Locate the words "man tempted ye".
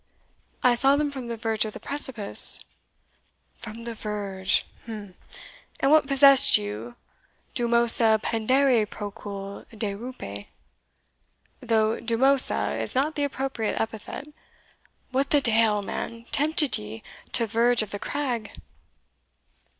15.83-17.03